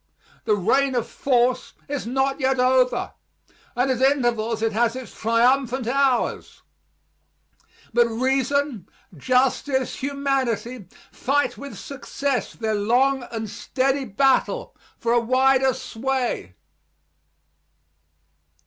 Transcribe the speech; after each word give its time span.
The 0.45 0.55
reign 0.55 0.95
of 0.95 1.07
force 1.07 1.73
is 1.87 2.07
not 2.07 2.39
yet 2.39 2.59
over, 2.59 3.13
and 3.75 3.91
at 3.91 4.01
intervals 4.01 4.63
it 4.63 4.71
has 4.71 4.95
its 4.95 5.15
triumphant 5.15 5.85
hours, 5.85 6.63
but 7.93 8.07
reason, 8.07 8.87
justice, 9.15 9.97
humanity 9.97 10.87
fight 11.11 11.55
with 11.55 11.77
success 11.77 12.53
their 12.53 12.73
long 12.73 13.27
and 13.31 13.47
steady 13.47 14.05
battle 14.05 14.75
for 14.97 15.13
a 15.13 15.19
wider 15.19 15.71
sway. 15.71 16.55